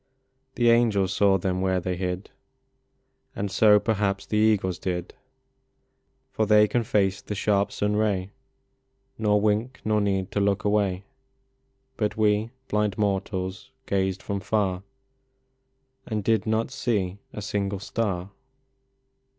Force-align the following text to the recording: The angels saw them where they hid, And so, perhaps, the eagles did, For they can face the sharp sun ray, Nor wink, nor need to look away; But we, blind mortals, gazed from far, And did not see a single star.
The 0.55 0.71
angels 0.71 1.13
saw 1.13 1.37
them 1.37 1.61
where 1.61 1.79
they 1.79 1.95
hid, 1.95 2.31
And 3.35 3.51
so, 3.51 3.79
perhaps, 3.79 4.25
the 4.25 4.37
eagles 4.39 4.79
did, 4.79 5.13
For 6.31 6.47
they 6.47 6.67
can 6.67 6.81
face 6.83 7.21
the 7.21 7.35
sharp 7.35 7.71
sun 7.71 7.95
ray, 7.95 8.31
Nor 9.19 9.39
wink, 9.39 9.79
nor 9.85 10.01
need 10.01 10.31
to 10.31 10.39
look 10.39 10.63
away; 10.63 11.03
But 11.97 12.17
we, 12.17 12.49
blind 12.67 12.97
mortals, 12.97 13.69
gazed 13.85 14.23
from 14.23 14.39
far, 14.39 14.81
And 16.07 16.23
did 16.23 16.47
not 16.47 16.71
see 16.71 17.19
a 17.31 17.43
single 17.43 17.77
star. 17.79 18.31